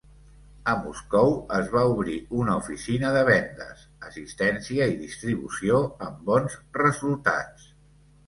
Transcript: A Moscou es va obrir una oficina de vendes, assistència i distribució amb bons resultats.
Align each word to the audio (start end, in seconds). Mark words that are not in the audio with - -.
A 0.71 0.73
Moscou 0.83 1.33
es 1.57 1.67
va 1.73 1.81
obrir 1.89 2.15
una 2.37 2.55
oficina 2.61 3.11
de 3.15 3.19
vendes, 3.27 3.83
assistència 4.09 4.87
i 4.93 4.97
distribució 5.03 5.79
amb 6.07 6.25
bons 6.31 6.57
resultats. 6.81 7.69